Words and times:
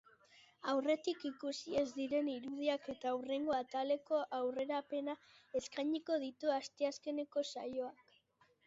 Aurretik 0.71 1.25
ikusi 1.29 1.77
ez 1.81 1.83
diren 1.97 2.31
irudiak 2.33 2.87
eta 2.95 3.11
hurrengo 3.19 3.53
ataleko 3.59 4.23
aurrerapena 4.41 5.17
eskainiko 5.63 6.21
ditu 6.27 6.55
asteazkeneko 6.59 7.51
saioak. 7.55 8.09